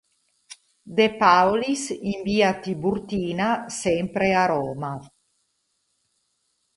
De 0.99 1.05
Paolis 1.17 1.83
in 1.91 2.23
Via 2.23 2.57
Tiburtina, 2.59 3.69
sempre 3.69 4.33
a 4.33 4.47
Roma. 4.47 4.99